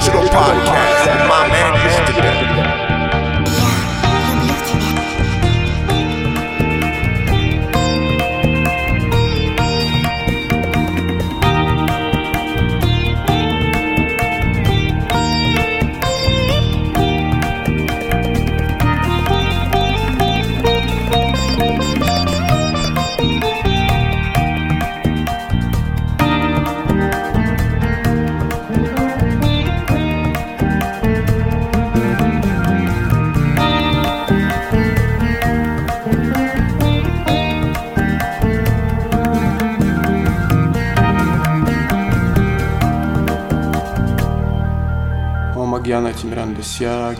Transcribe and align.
Digital 0.00 0.24
Podcast 0.30 0.89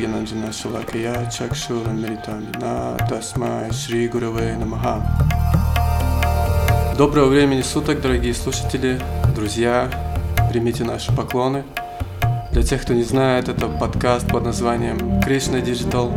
Gyananjana 0.01 0.49
Shalakaya 0.49 1.29
Chakshura 1.31 1.93
Мритамина 1.93 2.97
Тасмай 3.07 3.71
Шри 3.71 4.09
Гураве 4.09 4.57
Намаха 4.57 5.03
Доброго 6.97 7.29
времени 7.29 7.61
суток, 7.61 8.01
дорогие 8.01 8.33
слушатели, 8.33 8.99
друзья, 9.35 9.91
примите 10.51 10.85
наши 10.85 11.15
поклоны. 11.15 11.65
Для 12.51 12.63
тех, 12.63 12.81
кто 12.81 12.95
не 12.95 13.03
знает, 13.03 13.51
это 13.51 13.69
подкаст 13.69 14.27
под 14.29 14.45
названием 14.45 14.97
Krishna 15.21 15.63
Digital. 15.63 16.11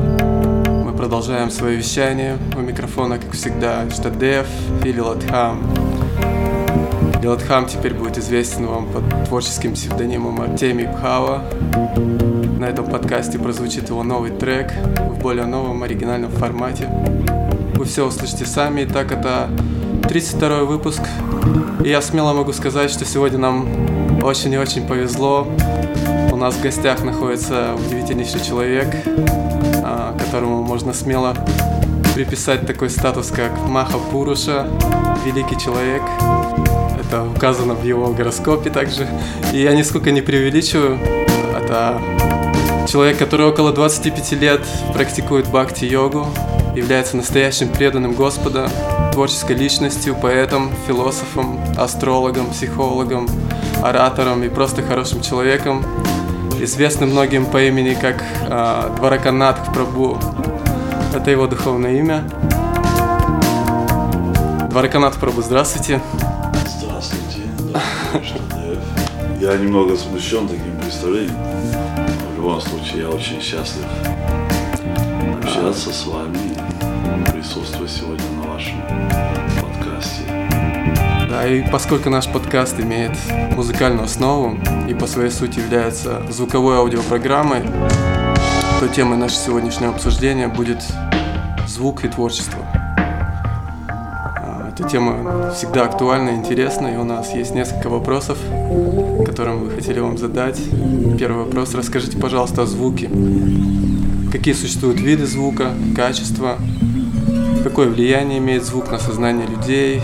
Мы 0.86 0.94
продолжаем 0.94 1.52
свое 1.52 1.76
вещание. 1.76 2.38
У 2.56 2.62
микрофона, 2.62 3.18
как 3.18 3.34
всегда, 3.34 3.90
Штадев 3.90 4.48
и 4.86 4.94
Лилатхам. 4.94 5.83
Лилатхам 7.24 7.68
теперь 7.68 7.94
будет 7.94 8.18
известен 8.18 8.66
вам 8.66 8.92
под 8.92 9.04
творческим 9.30 9.76
псевдонимом 9.76 10.42
Артемий 10.42 10.90
Пхава. 10.90 11.42
На 12.60 12.66
этом 12.66 12.86
подкасте 12.86 13.40
прозвучит 13.40 13.88
его 13.88 14.04
новый 14.04 14.30
трек 14.30 14.74
в 15.00 15.20
более 15.20 15.46
новом 15.46 15.84
оригинальном 15.84 16.30
формате. 16.32 16.90
Вы 17.76 17.86
все 17.86 18.06
услышите 18.06 18.46
сами. 18.46 18.84
Итак, 18.84 19.14
это 19.14 19.50
32 20.10 20.66
выпуск. 20.66 21.02
И 21.82 21.88
я 21.88 22.02
смело 22.02 22.34
могу 22.34 22.52
сказать, 22.52 22.92
что 22.92 23.06
сегодня 23.06 23.38
нам 23.38 24.22
очень 24.22 24.52
и 24.52 24.58
очень 24.58 24.86
повезло. 24.86 25.48
У 26.30 26.36
нас 26.36 26.56
в 26.56 26.62
гостях 26.62 27.06
находится 27.06 27.74
удивительнейший 27.88 28.42
человек, 28.42 28.94
а, 29.82 30.14
которому 30.20 30.62
можно 30.62 30.92
смело 30.92 31.38
приписать 32.16 32.68
такой 32.68 32.90
статус, 32.90 33.30
как 33.30 33.58
Маха 33.70 33.98
Пуруша, 34.12 34.68
великий 35.26 35.58
человек. 35.58 36.02
Указано 37.44 37.74
в 37.74 37.84
его 37.84 38.08
гороскопе 38.14 38.70
также. 38.70 39.06
И 39.52 39.62
я 39.62 39.76
нисколько 39.76 40.12
не 40.12 40.22
преувеличиваю. 40.22 40.98
Это 41.54 42.00
Человек, 42.88 43.18
который 43.18 43.46
около 43.46 43.74
25 43.74 44.32
лет 44.40 44.62
практикует 44.94 45.48
бхакти-йогу, 45.48 46.26
является 46.74 47.18
настоящим 47.18 47.68
преданным 47.68 48.14
Господа, 48.14 48.70
творческой 49.12 49.58
личностью, 49.58 50.16
поэтом, 50.16 50.72
философом, 50.88 51.60
астрологом, 51.78 52.50
психологом, 52.52 53.28
оратором 53.84 54.42
и 54.44 54.48
просто 54.48 54.82
хорошим 54.82 55.22
человеком, 55.22 55.84
известным 56.62 57.10
многим 57.10 57.46
по 57.46 57.62
имени 57.62 57.94
как 57.94 58.24
э, 58.48 58.96
Двараканатх 58.96 59.74
Прабу. 59.74 60.18
Это 61.14 61.30
его 61.30 61.48
духовное 61.48 61.92
имя. 62.00 62.24
Двараканатх 64.70 65.20
Прабу. 65.20 65.42
Здравствуйте. 65.42 66.00
Да, 68.14 69.52
Я 69.54 69.58
немного 69.58 69.96
смущен 69.98 70.48
таким 70.48 70.78
представлением 70.80 71.36
любом 72.44 72.60
случае, 72.60 73.04
я 73.04 73.10
очень 73.10 73.42
счастлив 73.42 73.86
общаться 75.42 75.94
с 75.94 76.06
вами 76.06 76.38
и 76.38 77.32
присутствовать 77.32 77.90
сегодня 77.90 78.26
на 78.32 78.52
вашем 78.52 78.82
подкасте. 79.62 80.24
Да, 81.30 81.48
и 81.48 81.64
поскольку 81.72 82.10
наш 82.10 82.28
подкаст 82.28 82.78
имеет 82.82 83.18
музыкальную 83.56 84.04
основу 84.04 84.58
и 84.90 84.94
по 84.94 85.08
своей 85.08 85.32
сути 85.32 85.60
является 85.60 86.22
звуковой 86.30 86.76
аудиопрограммой, 86.76 87.62
то 88.82 88.90
темой 88.90 89.18
нашего 89.18 89.42
сегодняшнего 89.46 89.94
обсуждения 89.94 90.50
будет 90.50 90.84
звук 91.66 92.04
и 92.04 92.10
творчество. 92.10 92.83
Эта 94.74 94.90
тема 94.90 95.52
всегда 95.54 95.84
актуальна 95.86 96.32
и 96.32 96.34
интересна, 96.34 96.88
и 96.88 96.98
у 96.98 97.04
нас 97.04 97.32
есть 97.36 97.54
несколько 97.54 97.90
вопросов, 97.90 98.40
которые 99.24 99.56
мы 99.56 99.70
хотели 99.70 100.00
вам 100.00 100.18
задать. 100.18 100.60
Первый 101.20 101.46
вопрос. 101.46 101.76
Расскажите, 101.76 102.18
пожалуйста, 102.18 102.64
о 102.64 102.66
звуке. 102.66 103.08
Какие 104.32 104.56
существуют 104.56 105.00
виды 105.00 105.28
звука, 105.28 105.74
качество, 105.96 106.58
какое 107.64 107.88
влияние 107.88 108.40
имеет 108.40 108.64
звук 108.64 108.90
на 108.90 108.98
сознание 108.98 109.46
людей 109.46 110.02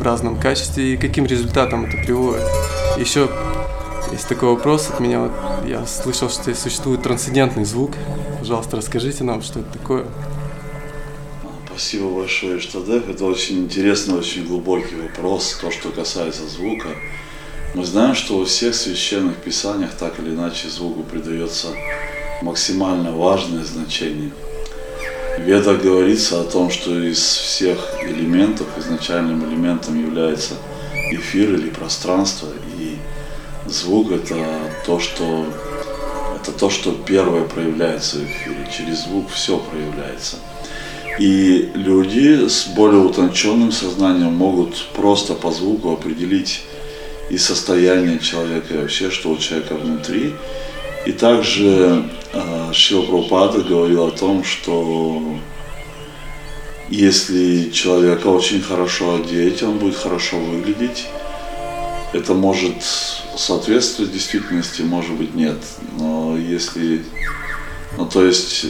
в 0.00 0.02
разном 0.02 0.40
качестве 0.40 0.94
и 0.94 0.96
каким 0.96 1.26
результатом 1.26 1.84
это 1.84 1.96
приводит. 1.98 2.42
Еще 2.98 3.28
есть 4.10 4.28
такой 4.28 4.48
вопрос 4.48 4.90
от 4.92 4.98
меня. 4.98 5.20
Вот 5.20 5.32
я 5.68 5.86
слышал, 5.86 6.28
что 6.28 6.52
существует 6.56 7.04
трансцендентный 7.04 7.64
звук. 7.64 7.92
Пожалуйста, 8.40 8.76
расскажите 8.76 9.22
нам, 9.22 9.40
что 9.40 9.60
это 9.60 9.78
такое. 9.78 10.04
Спасибо 11.76 12.08
большое, 12.08 12.60
Штадев. 12.60 13.08
Это 13.08 13.24
очень 13.24 13.64
интересный, 13.64 14.14
очень 14.14 14.46
глубокий 14.46 14.94
вопрос, 14.94 15.58
то, 15.60 15.72
что 15.72 15.88
касается 15.88 16.46
звука. 16.46 16.86
Мы 17.74 17.84
знаем, 17.84 18.14
что 18.14 18.38
во 18.38 18.44
всех 18.44 18.76
священных 18.76 19.38
писаниях 19.38 19.90
так 19.98 20.20
или 20.20 20.30
иначе 20.30 20.68
звуку 20.68 21.02
придается 21.02 21.66
максимально 22.42 23.10
важное 23.10 23.64
значение. 23.64 24.30
В 25.36 25.42
Ведах 25.42 25.82
говорится 25.82 26.40
о 26.40 26.44
том, 26.44 26.70
что 26.70 26.96
из 26.96 27.18
всех 27.18 27.76
элементов 28.04 28.68
изначальным 28.78 29.44
элементом 29.44 30.00
является 30.00 30.54
эфир 31.10 31.54
или 31.54 31.70
пространство, 31.70 32.50
и 32.78 32.98
звук 33.66 34.12
это 34.12 34.36
то, 34.86 35.00
что 35.00 35.44
это 36.40 36.52
то, 36.52 36.70
что 36.70 36.92
первое 36.92 37.42
проявляется 37.42 38.18
в 38.18 38.24
эфире. 38.26 38.68
Через 38.72 39.06
звук 39.06 39.28
все 39.28 39.58
проявляется. 39.58 40.36
И 41.18 41.70
люди 41.74 42.48
с 42.48 42.66
более 42.66 43.00
утонченным 43.00 43.70
сознанием 43.70 44.34
могут 44.34 44.88
просто 44.94 45.34
по 45.34 45.52
звуку 45.52 45.92
определить 45.92 46.62
и 47.30 47.38
состояние 47.38 48.18
человека, 48.18 48.74
и 48.74 48.78
вообще, 48.78 49.10
что 49.10 49.30
у 49.30 49.36
человека 49.36 49.74
внутри. 49.74 50.34
И 51.06 51.12
также 51.12 52.04
э, 52.32 52.72
Прабхупада 52.72 53.60
говорил 53.60 54.06
о 54.06 54.10
том, 54.10 54.42
что 54.42 55.22
если 56.88 57.70
человека 57.70 58.26
очень 58.28 58.60
хорошо 58.60 59.16
одеть, 59.16 59.62
он 59.62 59.78
будет 59.78 59.96
хорошо 59.96 60.38
выглядеть. 60.38 61.06
Это 62.12 62.34
может 62.34 62.82
соответствовать 63.36 64.12
действительности, 64.12 64.82
может 64.82 65.12
быть 65.12 65.34
нет. 65.34 65.58
Но 65.98 66.36
если, 66.36 67.04
ну 67.96 68.06
то 68.06 68.24
есть 68.24 68.66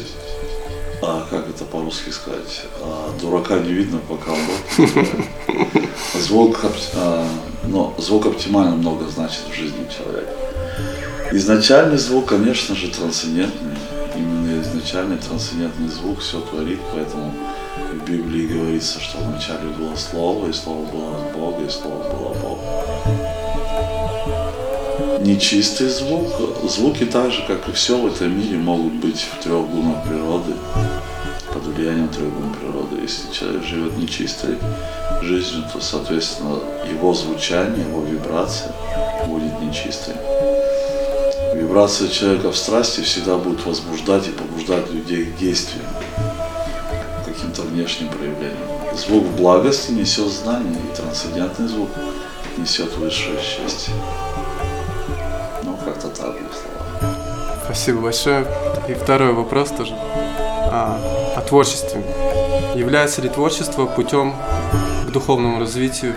а, 1.07 1.27
как 1.29 1.49
это 1.49 1.65
по-русски 1.65 2.11
сказать, 2.11 2.63
а, 2.81 3.13
дурака 3.21 3.59
не 3.59 3.73
видно, 3.73 3.99
пока 4.09 4.33
он 4.33 4.89
Звук, 6.21 6.65
а, 6.95 7.27
но 7.65 7.95
звук 7.99 8.27
оптимально 8.27 8.77
много 8.77 9.07
значит 9.09 9.43
в 9.51 9.55
жизни 9.55 9.87
человека. 9.95 10.33
Изначальный 11.33 11.99
звук, 11.99 12.27
конечно 12.27 12.75
же, 12.75 12.89
трансцендентный. 12.89 13.77
Именно 14.17 14.62
изначальный 14.62 15.19
трансцендентный 15.19 15.89
звук 15.89 16.21
все 16.21 16.41
творит, 16.41 16.81
поэтому 16.93 17.35
в 17.93 18.09
Библии 18.09 18.47
говорится, 18.47 19.00
что 19.00 19.19
вначале 19.19 19.69
было 19.69 19.97
Слово, 19.97 20.49
и 20.49 20.53
Слово 20.53 20.87
было 20.87 21.17
от 21.17 21.37
Бога, 21.37 21.65
и 21.65 21.69
Слово 21.69 22.03
было 22.05 22.35
Бог. 22.41 22.54
Нечистый 25.20 25.88
звук, 25.88 26.29
звуки 26.69 27.05
так 27.05 27.32
же, 27.32 27.44
как 27.46 27.69
и 27.69 27.73
все 27.73 27.96
в 27.96 28.06
этом 28.06 28.38
мире, 28.38 28.58
могут 28.58 28.93
быть 28.94 29.20
в 29.20 29.43
трех 29.43 29.67
гунах 29.69 30.05
природы 30.05 30.52
под 31.52 31.62
влиянием 31.64 32.08
треугольной 32.08 32.55
природы. 32.55 33.02
Если 33.02 33.32
человек 33.32 33.64
живет 33.64 33.96
нечистой 33.96 34.56
жизнью, 35.23 35.64
то, 35.73 35.81
соответственно, 35.81 36.58
его 36.91 37.14
звучание, 37.14 37.87
его 37.87 38.02
вибрация 38.02 38.73
будет 39.26 39.61
нечистой. 39.61 40.14
Вибрация 41.55 42.08
человека 42.08 42.50
в 42.52 42.56
страсти 42.56 43.00
всегда 43.00 43.37
будет 43.37 43.64
возбуждать 43.64 44.29
и 44.29 44.32
побуждать 44.32 44.90
людей 44.90 45.26
к 45.26 45.38
действию, 45.38 45.85
каким-то 47.25 47.62
внешним 47.62 48.08
проявлением. 48.08 48.58
Звук 48.97 49.25
в 49.25 49.37
благости 49.37 49.90
несет 49.93 50.31
знание, 50.31 50.75
и 50.75 50.97
трансцендентный 50.97 51.67
звук 51.67 51.90
несет 52.56 52.97
высшее 52.97 53.38
счастье. 53.40 53.93
Как-то 55.94 56.08
так. 56.08 56.37
Спасибо 57.64 58.00
большое. 58.00 58.46
И 58.88 58.94
второй 58.94 59.32
вопрос 59.32 59.70
тоже. 59.70 59.94
А, 59.96 61.00
о 61.37 61.41
творчестве. 61.41 62.05
Является 62.75 63.23
ли 63.23 63.29
творчество 63.29 63.87
путем 63.87 64.35
к 65.06 65.11
духовному 65.11 65.61
развитию? 65.61 66.14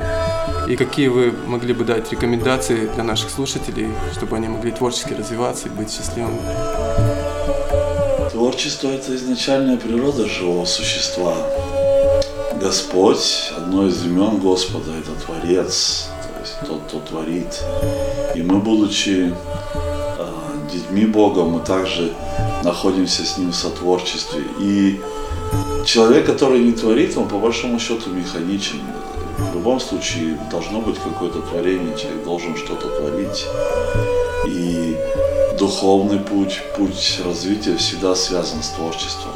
И 0.67 0.75
какие 0.75 1.07
вы 1.07 1.31
могли 1.45 1.73
бы 1.73 1.85
дать 1.85 2.11
рекомендации 2.11 2.87
для 2.87 3.03
наших 3.03 3.29
слушателей, 3.29 3.89
чтобы 4.13 4.35
они 4.35 4.47
могли 4.47 4.71
творчески 4.71 5.13
развиваться 5.13 5.67
и 5.67 5.71
быть 5.71 5.91
счастливыми? 5.91 6.39
Творчество– 8.31 8.89
это 8.89 9.15
изначальная 9.15 9.77
природа 9.77 10.27
живого 10.27 10.65
существа. 10.65 11.35
Господь, 12.59 13.53
одно 13.55 13.87
из 13.87 14.03
имен 14.03 14.39
Господа– 14.39 14.91
это 14.99 15.11
Творец, 15.25 16.09
то 16.21 16.39
есть 16.41 16.55
тот, 16.67 16.81
кто 16.87 16.99
творит. 16.99 17.63
И 18.35 18.41
мы, 18.41 18.57
будучи 18.57 19.33
детьми 20.87 21.05
Бога, 21.05 21.43
мы 21.43 21.59
также 21.59 22.13
находимся 22.63 23.25
с 23.25 23.37
Ним 23.37 23.51
в 23.51 23.55
сотворчестве. 23.55 24.43
И 24.59 25.01
человек, 25.85 26.25
который 26.25 26.59
не 26.59 26.71
творит, 26.71 27.17
он 27.17 27.27
по 27.27 27.37
большому 27.37 27.79
счету 27.79 28.09
механичен. 28.09 28.79
В 29.37 29.55
любом 29.55 29.79
случае 29.79 30.39
должно 30.51 30.81
быть 30.81 30.97
какое-то 30.97 31.41
творение, 31.41 31.95
человек 31.97 32.23
должен 32.23 32.55
что-то 32.55 32.87
творить. 32.87 33.45
И 34.47 34.95
духовный 35.59 36.19
путь, 36.19 36.61
путь 36.77 37.21
развития 37.23 37.75
всегда 37.77 38.15
связан 38.15 38.63
с 38.63 38.69
творчеством. 38.69 39.33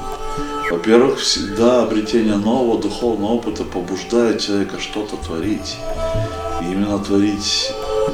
Во-первых, 0.72 1.20
всегда 1.20 1.84
обретение 1.84 2.38
нового 2.38 2.82
духовного 2.82 3.34
опыта 3.34 3.64
побуждает 3.64 4.40
человека 4.40 4.80
что-то 4.80 5.18
творить. 5.18 5.78
И 6.62 6.72
именно 6.72 6.98
творить 7.00 7.74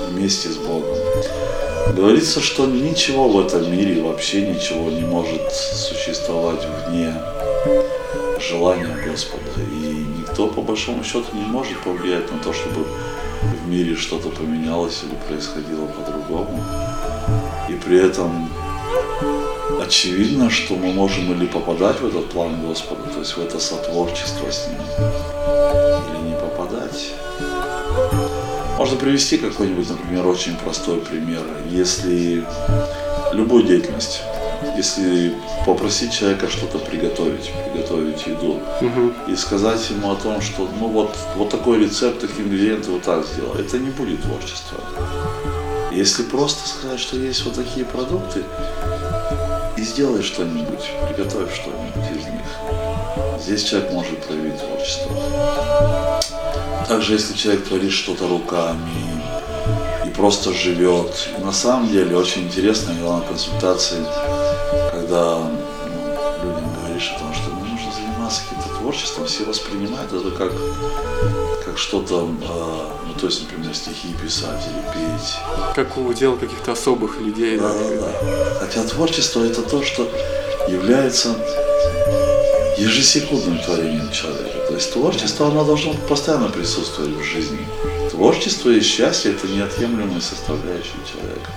вместе 0.10 0.50
с 0.50 0.57
Богом. 0.57 0.96
Говорится, 1.95 2.42
что 2.42 2.66
ничего 2.66 3.28
в 3.28 3.39
этом 3.39 3.72
мире, 3.72 4.01
вообще 4.01 4.42
ничего 4.48 4.89
не 4.89 5.01
может 5.01 5.51
существовать 5.51 6.62
вне 6.88 7.13
желания 8.39 8.95
Господа. 9.06 9.62
И 9.72 10.06
никто, 10.19 10.48
по 10.48 10.62
большому 10.62 11.04
счету, 11.04 11.25
не 11.34 11.45
может 11.45 11.80
повлиять 11.80 12.31
на 12.31 12.38
то, 12.39 12.54
чтобы 12.54 12.86
в 13.42 13.68
мире 13.68 13.95
что-то 13.95 14.30
поменялось 14.30 15.04
или 15.04 15.16
происходило 15.28 15.86
по-другому. 15.88 16.63
И 17.69 17.74
при 17.74 18.00
этом 18.00 18.50
очевидно, 19.81 20.50
что 20.50 20.75
мы 20.75 20.94
можем 20.94 21.31
или 21.33 21.45
попадать 21.48 22.00
в 22.01 22.07
этот 22.07 22.30
план 22.30 22.62
Господа, 22.66 23.04
то 23.13 23.19
есть 23.19 23.38
в 23.38 23.42
это 23.42 23.60
сотворчество 23.60 24.50
с 24.51 24.68
Ним, 24.68 24.80
или 26.10 26.30
не 26.30 26.36
попадать. 26.36 27.13
Можно 28.77 28.95
привести 28.97 29.38
какой-нибудь, 29.38 29.89
например, 29.89 30.27
очень 30.27 30.56
простой 30.56 31.00
пример. 31.00 31.41
Если 31.69 32.45
любую 33.33 33.63
деятельность, 33.63 34.21
если 34.75 35.33
попросить 35.65 36.13
человека 36.13 36.47
что-то 36.47 36.77
приготовить, 36.79 37.51
приготовить 37.74 38.27
еду, 38.27 38.59
Угу. 38.81 39.31
и 39.31 39.35
сказать 39.35 39.89
ему 39.89 40.12
о 40.12 40.15
том, 40.15 40.41
что 40.41 40.69
ну 40.79 40.88
вот, 40.89 41.15
вот 41.35 41.50
такой 41.50 41.79
рецепт, 41.83 42.21
такие 42.21 42.44
ингредиенты 42.44 42.91
вот 42.91 43.01
так 43.01 43.25
сделай, 43.25 43.62
это 43.62 43.79
не 43.79 43.89
будет 43.89 44.21
творчество. 44.21 44.80
Если 45.91 46.21
просто 46.23 46.69
сказать, 46.69 47.00
что 47.00 47.18
есть 47.18 47.44
вот 47.45 47.56
такие 47.56 47.85
продукты, 47.85 48.44
и 49.75 49.81
сделай 49.81 50.21
что-нибудь, 50.21 50.85
приготовь 51.07 51.53
что-нибудь 51.56 52.12
из 52.12 52.25
них, 52.25 53.41
здесь 53.41 53.63
человек 53.63 53.91
может 53.94 54.23
проявить 54.23 54.59
творчество. 54.59 55.12
Также, 56.88 57.13
если 57.13 57.34
человек 57.34 57.66
творит 57.66 57.92
что-то 57.92 58.30
руками 58.30 59.22
и 60.06 60.10
просто 60.10 60.54
живет, 60.54 61.30
на 61.39 61.51
самом 61.51 61.89
деле 61.89 62.16
очень 62.16 62.44
интересно, 62.44 62.94
я 62.94 63.12
на 63.12 63.22
консультации, 63.22 64.06
когда 64.92 65.38
ну, 65.38 65.57
людям 66.44 66.74
говоришь 66.80 67.12
о 67.13 67.19
том, 67.19 67.34
что 67.34 67.50
ну, 67.50 67.60
нужно 67.60 67.92
заниматься 67.92 68.42
каким-то 68.44 68.80
творчеством, 68.80 69.25
все 69.25 69.44
воспринимают 69.44 70.13
это 70.13 70.31
как, 70.31 70.54
как 71.66 71.78
что-то, 71.78 72.30
э, 72.42 73.06
ну 73.07 73.13
то 73.19 73.25
есть, 73.25 73.42
например, 73.42 73.75
стихи 73.75 74.16
писать 74.24 74.62
или 74.68 74.94
петь. 74.94 75.36
Как 75.75 75.98
удел 75.98 76.38
каких-то 76.38 76.72
особых 76.72 77.19
людей. 77.19 77.57
Да, 77.60 77.74
да, 77.74 77.90
да. 77.90 78.60
Хотя 78.62 78.83
творчество 78.83 79.44
это 79.44 79.62
то, 79.62 79.83
что 79.83 80.10
является 80.69 81.36
ежесекундным 82.77 83.59
творением 83.59 84.12
человека. 84.12 84.59
То 84.68 84.74
есть 84.75 84.94
творчество, 84.94 85.47
оно 85.47 85.63
должно 85.63 85.94
постоянно 86.07 86.50
присутствовать 86.50 87.15
в 87.15 87.24
жизни. 87.24 87.68
Творчество 88.12 88.69
и 88.69 88.81
счастье– 88.81 89.31
это 89.33 89.47
неотъемлемые 89.47 90.21
составляющие 90.21 91.00
человека. 91.12 91.51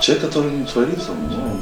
Человек, 0.00 0.24
который 0.24 0.52
не 0.52 0.64
творит, 0.64 1.00
он 1.08 1.16
ну, 1.30 1.60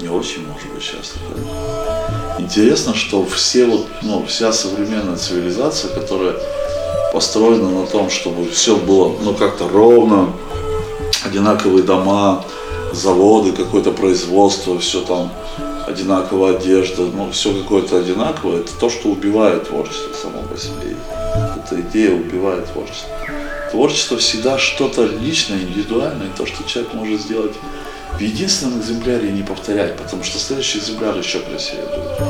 не 0.00 0.08
очень 0.08 0.46
может 0.46 0.72
быть 0.72 0.82
счастлив. 0.82 1.22
да. 1.34 2.36
Интересно, 2.38 2.94
что 2.94 3.24
все 3.24 3.66
вот, 3.66 3.86
ну, 4.02 4.24
вся 4.26 4.52
современная 4.52 5.16
цивилизация, 5.16 5.92
которая 5.94 6.34
построена 7.12 7.70
на 7.70 7.86
том, 7.86 8.10
чтобы 8.10 8.48
все 8.50 8.76
было 8.76 9.14
ну, 9.22 9.34
как-то 9.34 9.68
ровно, 9.68 10.32
одинаковые 11.24 11.82
дома, 11.82 12.44
заводы, 12.92 13.52
какое-то 13.52 13.92
производство, 13.92 14.78
все 14.78 15.00
там 15.00 15.32
одинаковая 15.86 16.56
одежда, 16.56 17.02
ну 17.02 17.30
все 17.30 17.54
какое-то 17.54 17.98
одинаковое, 17.98 18.60
это 18.60 18.72
то, 18.78 18.90
что 18.90 19.08
убивает 19.08 19.68
творчество 19.68 20.12
само 20.14 20.42
по 20.42 20.56
себе. 20.58 20.96
Эта 21.64 21.80
идея 21.80 22.14
убивает 22.14 22.66
творчество. 22.72 23.10
Творчество 23.70 24.16
всегда 24.18 24.58
что-то 24.58 25.06
личное, 25.06 25.58
индивидуальное, 25.58 26.28
то, 26.36 26.46
что 26.46 26.64
человек 26.68 26.92
может 26.94 27.20
сделать 27.20 27.54
в 28.12 28.20
единственном 28.20 28.80
экземпляре 28.80 29.28
и 29.28 29.32
не 29.32 29.42
повторять, 29.42 29.96
потому 29.96 30.24
что 30.24 30.38
следующий 30.38 30.78
экземпляр 30.78 31.16
еще 31.18 31.40
красивее 31.40 31.86
будет. 31.86 32.28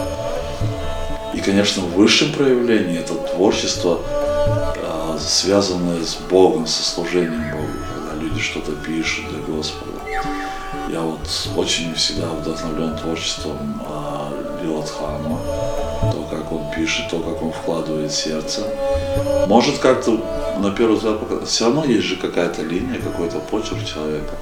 И, 1.34 1.40
конечно, 1.40 1.82
в 1.82 1.94
высшем 1.94 2.32
проявлении 2.32 2.98
это 2.98 3.14
творчество, 3.14 4.00
а, 4.06 5.18
связанное 5.20 6.02
с 6.02 6.16
Богом, 6.16 6.66
со 6.66 6.82
служением 6.82 7.52
Богу, 7.52 7.68
когда 7.94 8.22
люди 8.22 8.40
что-то 8.40 8.72
пишут 8.72 9.28
для 9.28 9.38
Господа. 9.40 9.95
Я 10.88 11.00
вот 11.00 11.20
очень 11.56 11.94
всегда 11.94 12.28
вдохновлен 12.28 12.96
творчеством 12.96 13.82
а, 13.84 14.32
Лилатхана, 14.62 15.38
то, 16.12 16.26
как 16.30 16.52
он 16.52 16.70
пишет, 16.74 17.10
то, 17.10 17.18
как 17.18 17.42
он 17.42 17.52
вкладывает 17.52 18.12
сердце. 18.12 18.62
Может 19.48 19.78
как-то 19.78 20.12
на 20.58 20.70
первый 20.70 20.96
взгляд 20.96 21.18
все 21.46 21.64
равно 21.64 21.84
есть 21.84 22.06
же 22.06 22.16
какая-то 22.16 22.62
линия, 22.62 23.00
какой-то 23.00 23.40
почерк 23.40 23.84
человека. 23.84 24.34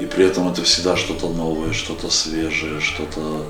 И 0.00 0.06
при 0.06 0.26
этом 0.26 0.48
это 0.48 0.62
всегда 0.62 0.96
что-то 0.96 1.28
новое, 1.28 1.72
что-то 1.72 2.10
свежее, 2.10 2.80
что-то 2.80 3.44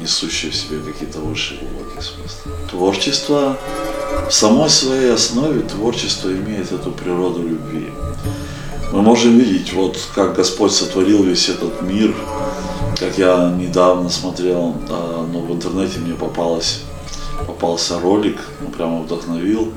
несущее 0.00 0.50
в 0.50 0.56
себе 0.56 0.80
какие-то 0.80 1.20
высшие 1.20 1.60
глубокие 1.60 2.02
смыслы. 2.02 2.52
Творчество 2.70 3.56
в 4.28 4.32
самой 4.32 4.68
своей 4.68 5.12
основе 5.12 5.60
творчество 5.60 6.28
имеет 6.28 6.72
эту 6.72 6.90
природу 6.90 7.42
любви. 7.42 7.90
Мы 8.92 9.02
можем 9.02 9.38
видеть, 9.38 9.74
вот 9.74 9.98
как 10.14 10.34
Господь 10.34 10.72
сотворил 10.72 11.22
весь 11.22 11.50
этот 11.50 11.82
мир, 11.82 12.14
как 12.98 13.18
я 13.18 13.54
недавно 13.56 14.08
смотрел, 14.08 14.76
а, 14.88 15.28
но 15.30 15.40
в 15.40 15.52
интернете 15.52 15.98
мне 15.98 16.14
попалось, 16.14 16.80
попался 17.46 18.00
ролик, 18.00 18.38
ну, 18.60 18.68
прямо 18.68 19.02
вдохновил, 19.02 19.72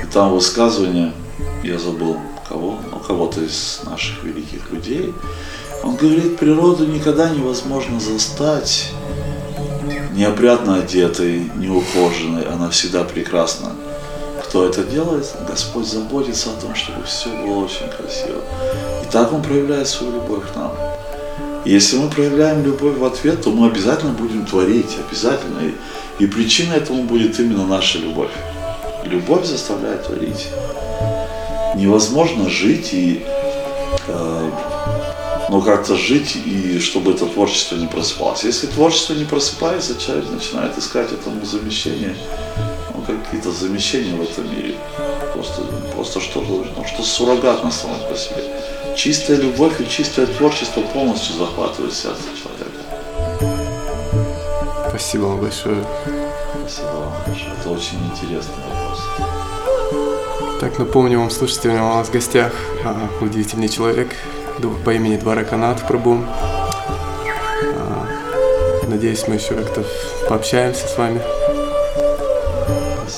и 0.00 0.06
там 0.06 0.30
высказывание, 0.30 1.12
я 1.64 1.78
забыл 1.78 2.16
кого, 2.48 2.78
ну 2.92 2.98
кого-то 3.00 3.40
из 3.40 3.80
наших 3.84 4.22
великих 4.22 4.70
людей, 4.70 5.12
он 5.82 5.96
говорит, 5.96 6.38
природу 6.38 6.86
никогда 6.86 7.30
невозможно 7.30 7.98
застать 7.98 8.92
неопрятно 10.14 10.76
одетой, 10.76 11.50
неухоженной, 11.56 12.44
она 12.44 12.70
всегда 12.70 13.04
прекрасна. 13.04 13.72
Кто 14.54 14.66
это 14.66 14.84
делает? 14.84 15.26
Господь 15.48 15.84
заботится 15.84 16.50
о 16.50 16.60
том, 16.60 16.76
чтобы 16.76 17.02
все 17.02 17.28
было 17.28 17.64
очень 17.64 17.88
красиво. 17.88 18.40
И 19.02 19.10
так 19.10 19.32
Он 19.32 19.42
проявляет 19.42 19.88
свою 19.88 20.12
любовь 20.12 20.44
к 20.52 20.54
нам. 20.54 20.70
И 21.64 21.72
если 21.72 21.96
мы 21.96 22.08
проявляем 22.08 22.64
любовь 22.64 22.96
в 22.96 23.04
ответ, 23.04 23.42
то 23.42 23.50
мы 23.50 23.66
обязательно 23.66 24.12
будем 24.12 24.46
творить, 24.46 24.96
обязательно. 25.08 25.58
И, 25.58 26.22
и 26.22 26.28
причина 26.28 26.74
этому 26.74 27.02
будет 27.02 27.40
именно 27.40 27.66
наша 27.66 27.98
любовь. 27.98 28.30
Любовь 29.02 29.44
заставляет 29.44 30.06
творить. 30.06 30.46
Невозможно 31.74 32.48
жить 32.48 32.90
и 32.92 33.26
э, 34.06 34.50
ну, 35.50 35.62
как-то 35.62 35.96
жить, 35.96 36.36
и 36.36 36.78
чтобы 36.78 37.10
это 37.10 37.26
творчество 37.26 37.74
не 37.74 37.88
просыпалось. 37.88 38.44
Если 38.44 38.68
творчество 38.68 39.14
не 39.14 39.24
просыпается, 39.24 39.98
человек 39.98 40.30
начинает 40.30 40.78
искать 40.78 41.10
этому 41.10 41.44
замещение, 41.44 42.14
какие-то 43.12 43.50
замещения 43.50 44.14
в 44.16 44.22
этом 44.22 44.50
мире. 44.50 44.74
Просто, 45.32 45.62
просто 45.94 46.20
что-то, 46.20 46.66
ну, 46.76 46.84
что 46.84 47.02
суррогатно 47.02 47.70
само 47.70 47.94
по 48.08 48.16
себе. 48.16 48.44
Чистая 48.96 49.38
любовь 49.38 49.80
и 49.80 49.88
чистое 49.88 50.26
творчество 50.26 50.80
полностью 50.80 51.36
захватывает 51.36 51.92
сердце 51.92 52.22
человека. 52.40 52.64
Спасибо 54.88 55.24
вам 55.24 55.40
большое. 55.40 55.84
Спасибо 56.60 56.86
вам 56.86 57.12
большое. 57.26 57.52
Это 57.60 57.70
очень 57.70 57.98
интересный 58.12 58.54
вопрос. 58.70 59.00
Так, 60.60 60.78
напомню 60.78 61.18
вам, 61.18 61.30
слушатели, 61.30 61.72
у 61.72 61.74
нас 61.74 62.08
в 62.08 62.12
гостях 62.12 62.52
а, 62.84 63.08
удивительный 63.20 63.68
человек 63.68 64.14
по 64.84 64.94
имени 64.94 65.16
Двара 65.16 65.44
Канат 65.44 65.86
Прабу. 65.86 66.24
А, 67.74 68.06
надеюсь, 68.86 69.26
мы 69.26 69.34
еще 69.34 69.54
как-то 69.54 69.84
пообщаемся 70.28 70.86
с 70.86 70.96
вами 70.96 71.20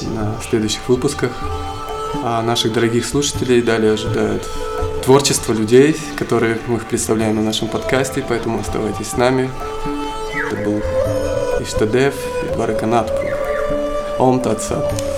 на 0.03 0.37
следующих 0.49 0.89
выпусках. 0.89 1.33
А 2.23 2.43
наших 2.43 2.73
дорогих 2.73 3.05
слушателей 3.05 3.63
далее 3.63 3.93
ожидает 3.93 4.47
творчество 5.05 5.53
людей, 5.53 5.97
которые 6.17 6.59
мы 6.67 6.77
их 6.77 6.87
представляем 6.87 7.37
на 7.37 7.43
нашем 7.43 7.69
подкасте, 7.69 8.25
поэтому 8.27 8.61
оставайтесь 8.61 9.11
с 9.11 9.17
нами. 9.17 9.51
Это 10.51 10.57
был 10.65 10.83
Иштадев 11.61 12.15
и 12.45 12.55
Двара 12.55 12.75
Канат 12.75 13.07
Прабу. 13.09 13.37
Ом 14.19 14.41
Татсат. 14.41 15.16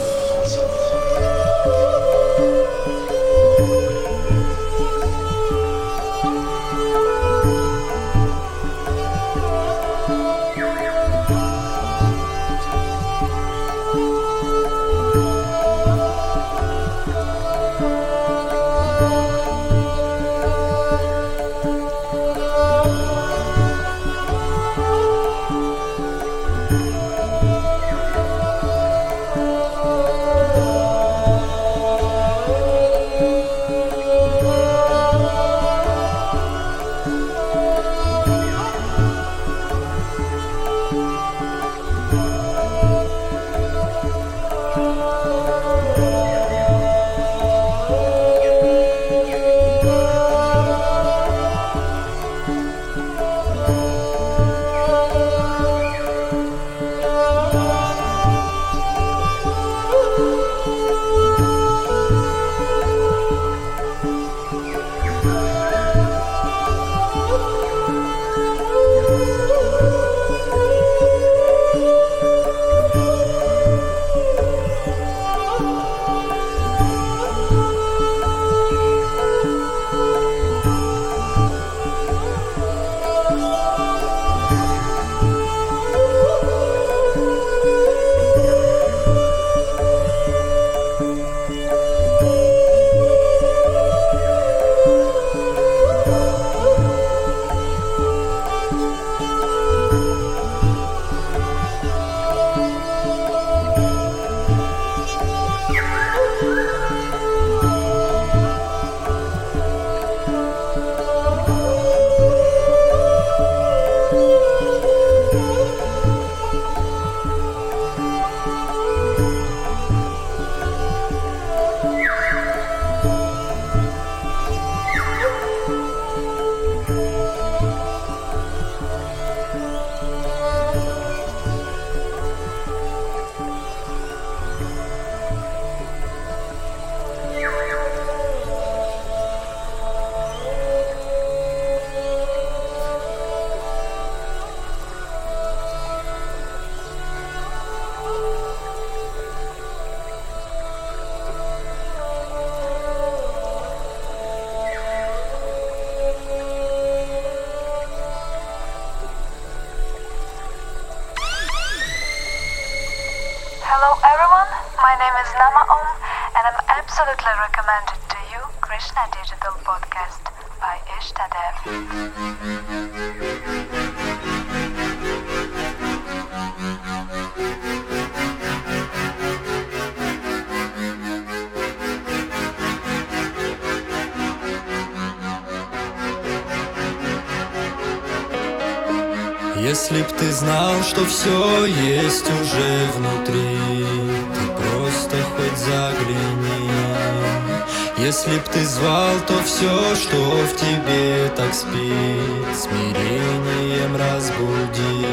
Б 198.38 198.44
ты 198.52 198.64
звал, 198.64 199.14
то 199.26 199.34
все, 199.42 199.94
что 199.94 200.16
в 200.16 200.56
тебе 200.56 201.30
так 201.36 201.52
спит, 201.52 202.56
смирением 202.56 203.96
разбуди. 203.96 205.06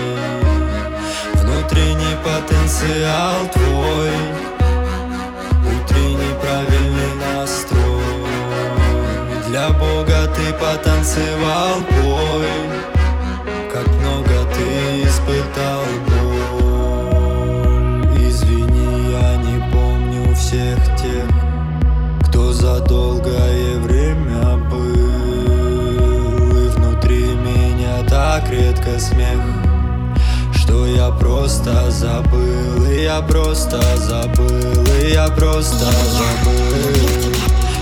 Внутренний 1.33 2.17
потенциал 2.23 3.47
твой, 3.53 4.11
утренний 5.73 6.35
правильный 6.41 7.13
настрой. 7.23 8.25
Для 9.47 9.69
Бога 9.69 10.27
ты 10.35 10.53
потанцевал, 10.53 11.79
бой, 12.01 12.47
как 13.71 13.87
много 13.87 14.45
ты 14.53 15.03
испытал 15.03 15.83
смех 29.25 29.41
Что 30.53 30.85
я 30.85 31.09
просто 31.09 31.91
забыл 31.91 32.85
И 32.89 33.03
я 33.03 33.21
просто 33.21 33.81
забыл 33.97 34.85
И 35.01 35.13
я 35.13 35.27
просто 35.29 35.85
забыл 36.11 37.33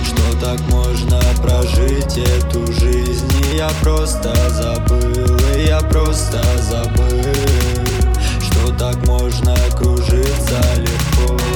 Что 0.03 0.45
так 0.45 0.59
можно 0.69 1.19
прожить 1.41 2.17
эту 2.17 2.65
жизнь 2.73 3.31
И 3.51 3.57
я 3.57 3.69
просто 3.81 4.33
забыл 4.51 5.37
И 5.55 5.67
я 5.67 5.79
просто 5.79 6.41
забыл 6.61 7.33
Что 8.41 8.73
так 8.77 8.95
можно 9.05 9.55
кружиться 9.77 10.61
легко 10.77 11.52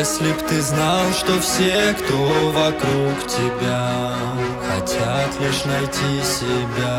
Если 0.00 0.32
б 0.32 0.40
ты 0.48 0.62
знал, 0.62 1.12
что 1.12 1.38
все, 1.42 1.94
кто 1.98 2.16
вокруг 2.52 3.26
тебя 3.26 4.14
Хотят 4.66 5.28
лишь 5.40 5.66
найти 5.66 6.22
себя. 6.24 6.98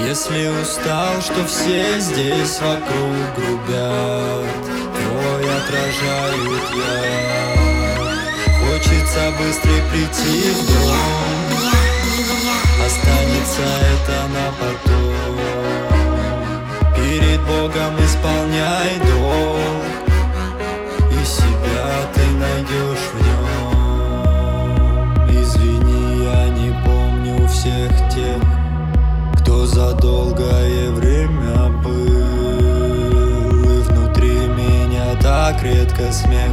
Если 0.00 0.48
устал, 0.48 1.20
что 1.22 1.46
все 1.46 2.00
здесь 2.00 2.58
вокруг 2.60 3.14
грубят 3.36 4.46
Твой 4.96 5.44
отражают 5.58 6.64
я. 6.74 7.54
Хочется 8.58 9.30
быстрее 9.38 9.84
прийти 9.92 10.50
в 10.50 10.66
дом. 10.66 11.50
Останется 12.84 13.66
это 13.92 14.18
на 14.34 14.46
потом. 14.58 15.38
Перед 16.96 17.40
Богом 17.42 17.94
исполняй 18.04 18.98
долг 19.06 19.89
себя 21.60 21.88
ты 22.14 22.22
найдешь 22.38 23.06
в 23.12 23.16
нем. 23.26 23.40
Извини, 25.28 26.24
я 26.24 26.48
не 26.48 26.70
помню 26.84 27.48
всех 27.48 27.90
тех 28.08 28.42
Кто 29.38 29.66
за 29.66 29.92
долгое 29.94 30.90
время 30.90 31.68
был. 31.82 32.10
И 33.64 33.82
внутри 33.82 34.36
меня 34.48 35.14
так 35.22 35.62
редко 35.62 36.12
смех 36.12 36.52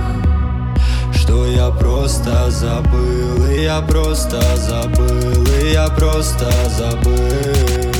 что 1.14 1.46
я 1.46 1.70
просто 1.72 2.50
забыл, 2.50 3.48
и 3.50 3.64
я 3.64 3.82
просто 3.82 4.42
забыл, 4.56 5.46
и 5.62 5.74
я 5.74 5.88
просто 5.90 6.50
забыл 6.70 7.92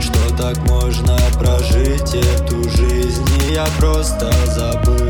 Что 0.00 0.36
так 0.36 0.58
можно 0.68 1.16
прожить 1.38 2.14
эту 2.14 2.68
жизнь, 2.70 3.24
и 3.48 3.52
я 3.52 3.66
просто 3.78 4.32
забыл, 4.48 5.01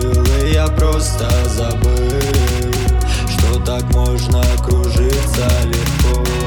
я 0.62 0.68
просто 0.68 1.28
забыл 1.48 2.20
Что 3.28 3.58
так 3.64 3.82
можно 3.94 4.42
кружиться 4.64 5.48
легко 5.64 6.41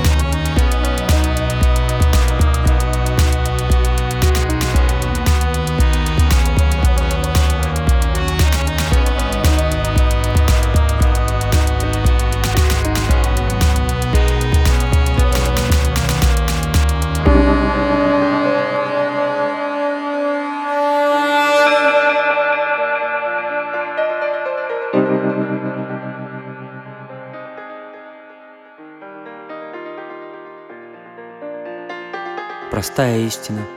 Простая 32.95 33.19
истина, 33.27 33.67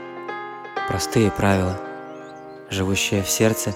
простые 0.86 1.32
правила, 1.32 1.76
живущая 2.70 3.24
в 3.24 3.28
сердце 3.28 3.74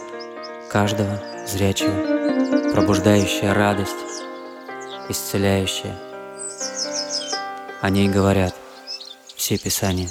каждого 0.71 1.21
зрячего, 1.49 2.73
пробуждающая 2.73 3.53
радость, 3.53 3.91
исцеляющая. 5.09 5.97
О 7.81 7.91
ней 7.91 8.09
говорят 8.09 8.55
все 9.35 9.59
писания. 9.59 10.11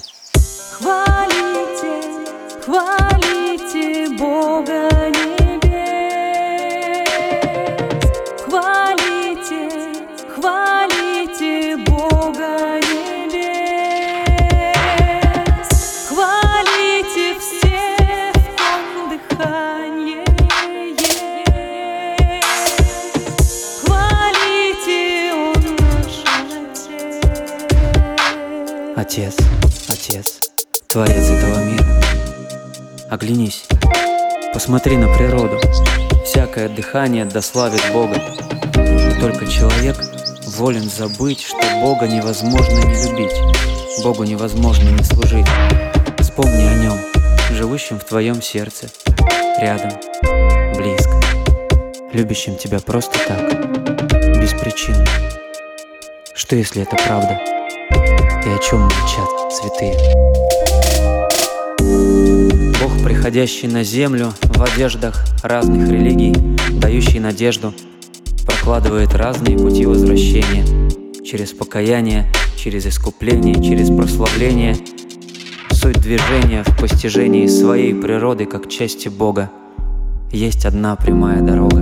Хвалите, 0.72 2.02
хвалите 2.62 4.14
Бога 4.18 4.90
небес. 5.08 5.31
Отец. 29.02 29.34
Отец, 29.88 30.38
Творец 30.86 31.28
этого 31.28 31.58
мира. 31.64 31.84
Оглянись, 33.10 33.64
посмотри 34.54 34.96
на 34.96 35.12
природу. 35.12 35.60
Всякое 36.24 36.68
дыхание 36.68 37.24
дославит 37.24 37.82
Бога. 37.92 38.14
И 38.76 39.20
только 39.20 39.48
человек 39.48 39.96
волен 40.56 40.88
забыть, 40.88 41.40
что 41.42 41.58
Бога 41.80 42.06
невозможно 42.06 42.78
не 42.78 43.10
любить, 43.10 44.04
Богу 44.04 44.22
невозможно 44.22 44.88
не 44.90 45.02
служить. 45.02 45.48
Вспомни 46.20 46.62
о 46.62 46.74
Нем, 46.76 46.98
живущем 47.50 47.98
в 47.98 48.04
твоем 48.04 48.40
сердце, 48.40 48.88
рядом, 49.58 49.90
близко, 50.76 51.20
любящим 52.12 52.56
тебя 52.56 52.78
просто 52.78 53.18
так, 53.26 54.38
без 54.40 54.52
причин. 54.52 54.94
Что 56.34 56.54
если 56.54 56.82
это 56.82 56.94
правда? 57.04 57.61
И 58.44 58.48
о 58.48 58.58
чем 58.58 58.80
молчат 58.80 59.28
святые? 59.52 59.94
Бог, 62.80 63.04
приходящий 63.04 63.68
на 63.68 63.84
землю 63.84 64.32
в 64.42 64.62
одеждах 64.62 65.24
разных 65.44 65.88
религий, 65.88 66.34
дающий 66.72 67.20
надежду, 67.20 67.72
прокладывает 68.44 69.14
разные 69.14 69.56
пути 69.56 69.86
возвращения 69.86 70.64
через 71.24 71.52
покаяние, 71.52 72.26
через 72.56 72.84
искупление, 72.84 73.62
через 73.62 73.88
прославление. 73.94 74.76
Суть 75.70 76.00
движения 76.00 76.64
в 76.64 76.80
постижении 76.80 77.46
своей 77.46 77.94
природы 77.94 78.46
как 78.46 78.68
части 78.68 79.08
Бога. 79.08 79.50
Есть 80.32 80.66
одна 80.66 80.96
прямая 80.96 81.42
дорога. 81.42 81.80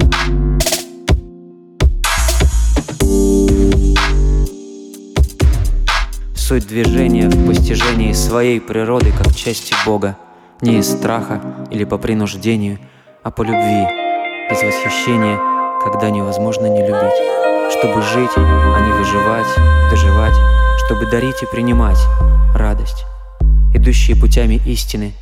Суть 6.50 6.66
движения 6.66 7.28
в 7.28 7.46
постижении 7.46 8.12
своей 8.12 8.60
природы 8.60 9.12
как 9.12 9.32
части 9.36 9.72
Бога, 9.86 10.16
не 10.60 10.78
из 10.78 10.90
страха 10.90 11.40
или 11.70 11.84
по 11.84 11.96
принуждению, 11.96 12.80
а 13.22 13.30
по 13.30 13.42
любви, 13.42 13.86
из 14.50 14.60
восхищения, 14.60 15.38
когда 15.80 16.10
невозможно 16.10 16.66
не 16.66 16.80
любить, 16.80 17.70
чтобы 17.70 18.02
жить, 18.02 18.32
а 18.36 18.80
не 18.84 18.92
выживать, 18.98 19.46
доживать, 19.92 20.34
чтобы 20.86 21.06
дарить 21.06 21.40
и 21.40 21.46
принимать 21.46 22.00
радость, 22.52 23.04
идущие 23.72 24.16
путями 24.16 24.60
истины, 24.66 25.12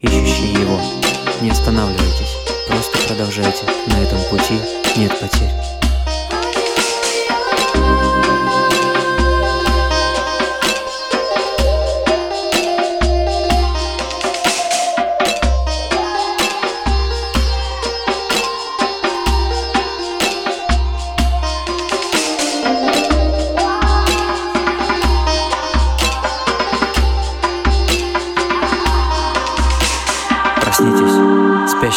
ищущие 0.00 0.52
Его. 0.52 0.78
Не 1.40 1.48
останавливайтесь, 1.48 2.36
просто 2.68 2.98
продолжайте, 3.08 3.64
на 3.86 3.98
этом 4.02 4.18
пути 4.30 4.60
нет 4.98 5.18
потерь. 5.18 5.81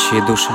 Спящие 0.06 0.26
души. 0.28 0.52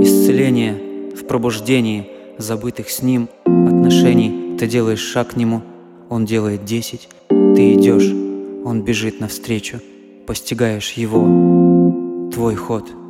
Исцеление 0.00 1.14
в 1.16 1.26
пробуждении 1.26 2.10
забытых 2.38 2.88
с 2.88 3.02
Ним 3.02 3.28
отношений. 3.44 4.56
Ты 4.56 4.68
делаешь 4.68 5.00
шаг 5.00 5.30
к 5.30 5.36
Нему, 5.36 5.62
Он 6.08 6.26
делает 6.26 6.64
десять. 6.64 7.08
Ты 7.28 7.74
идешь, 7.74 8.12
Он 8.64 8.82
бежит 8.82 9.20
навстречу. 9.20 9.80
Постигаешь 10.26 10.92
Его, 10.92 12.30
твой 12.32 12.54
ход– 12.54 12.88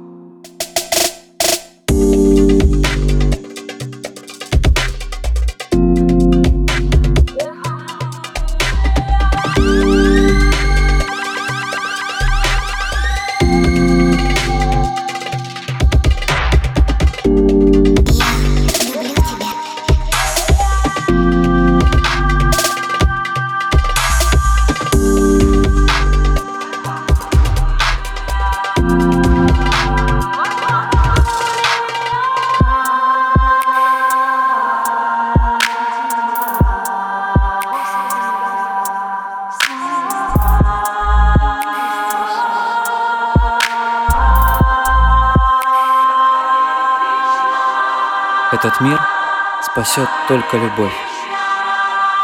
спасет 49.81 50.11
только 50.29 50.59
любовь. 50.59 50.93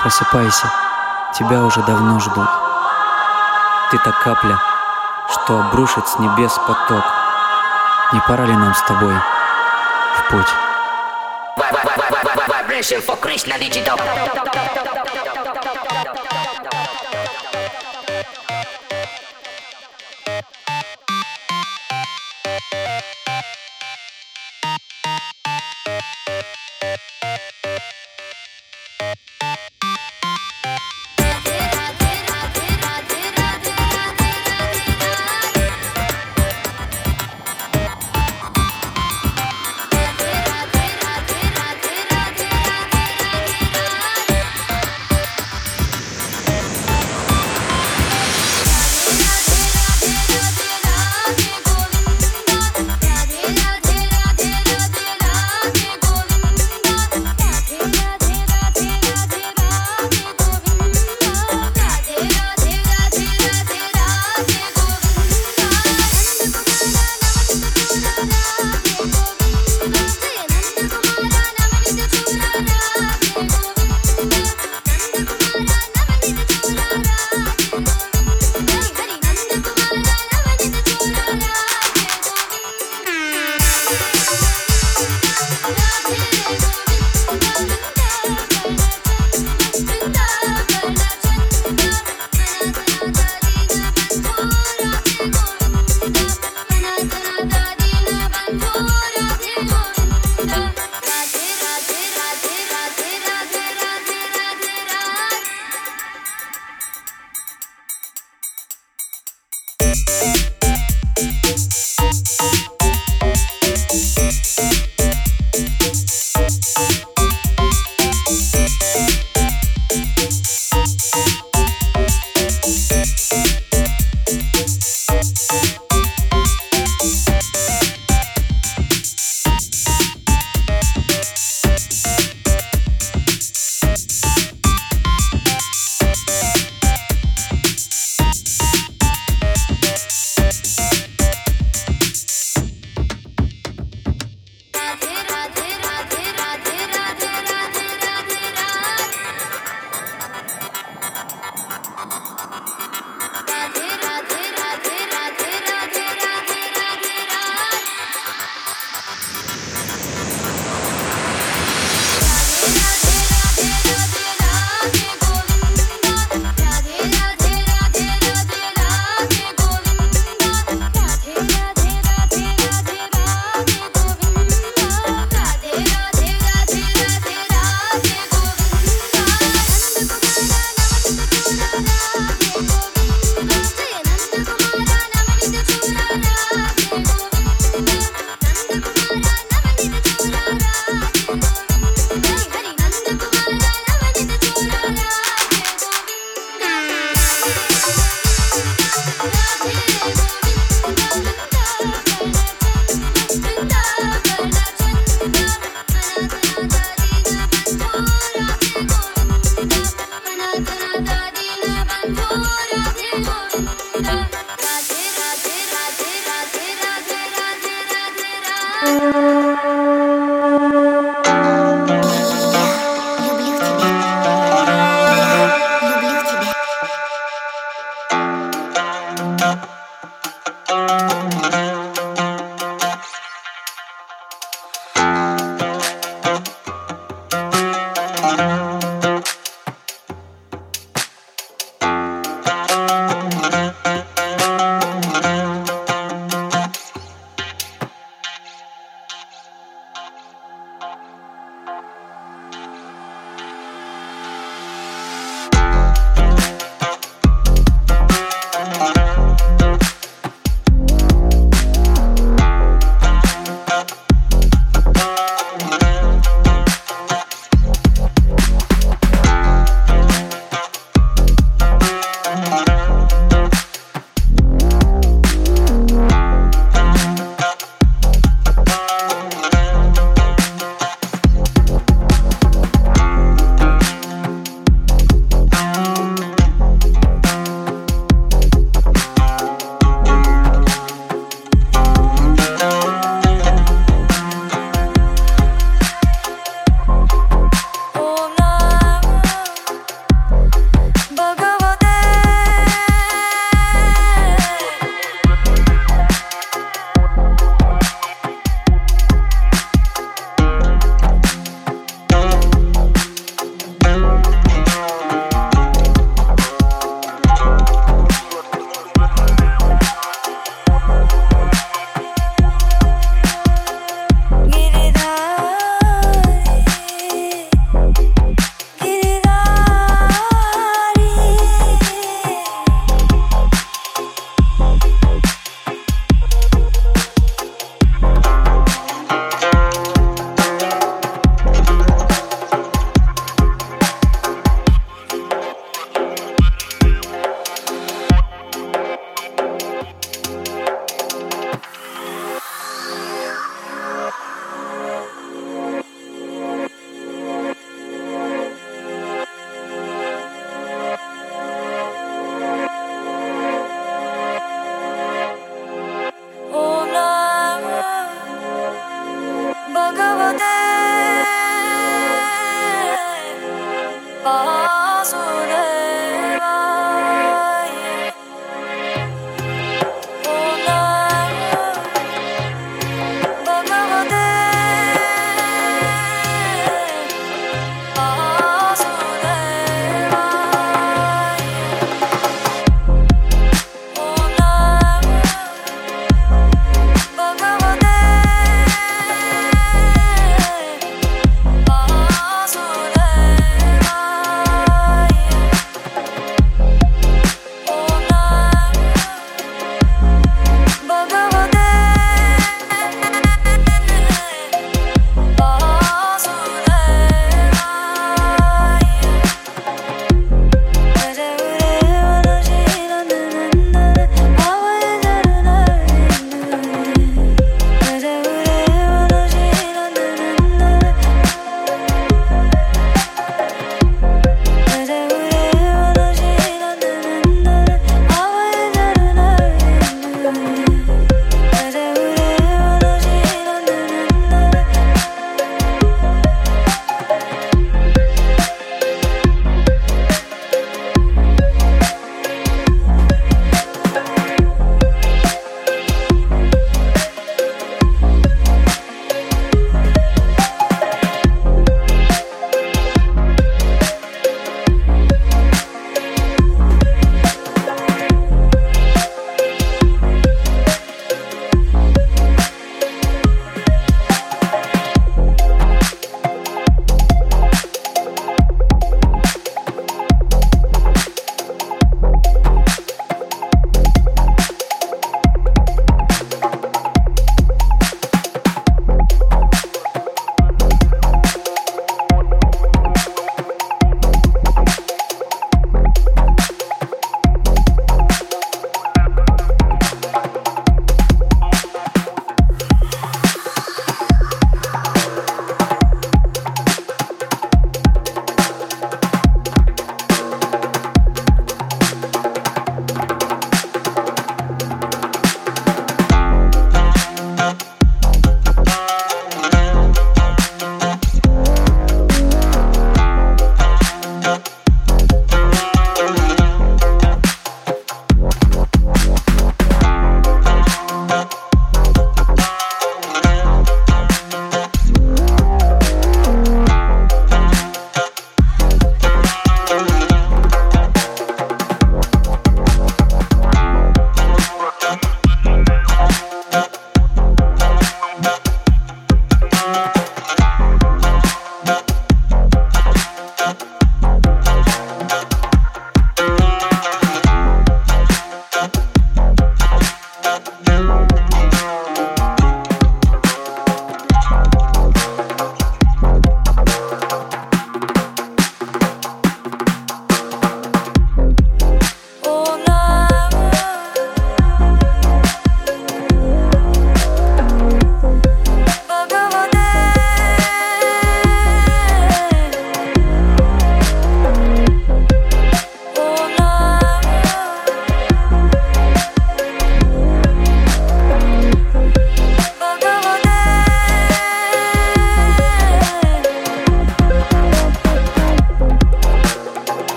Просыпайся, 0.00 0.72
тебя 1.34 1.60
уже 1.64 1.82
давно 1.82 2.18
ждут. 2.18 2.48
Ты 3.90 3.98
та 3.98 4.10
капля, 4.10 4.58
что 5.28 5.60
обрушит 5.60 6.08
с 6.08 6.18
небес 6.18 6.58
поток. 6.66 7.04
Не 8.14 8.20
пора 8.20 8.46
ли 8.46 8.54
нам 8.54 8.74
с 8.74 8.80
тобой 8.82 9.14
в 10.16 10.30
путь? 10.30 10.48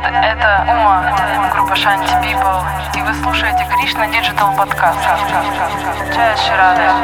Привет, 0.00 0.24
это 0.24 0.64
Ума, 0.68 1.04
группа 1.52 1.72
Shanti 1.74 2.20
People, 2.22 2.64
и 2.96 3.02
вы 3.02 3.14
слушаете 3.14 3.64
Кришна 3.64 4.06
Digital 4.06 4.56
подкаст. 4.56 4.98
Чая 6.14 6.36
Ширада. 6.36 6.94